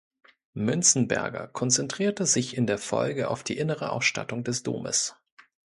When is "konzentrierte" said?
1.49-2.25